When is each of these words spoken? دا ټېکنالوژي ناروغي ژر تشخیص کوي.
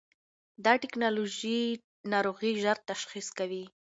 دا 0.65 0.73
ټېکنالوژي 0.83 1.59
ناروغي 2.11 2.51
ژر 2.63 2.77
تشخیص 2.89 3.27
کوي. 3.37 3.63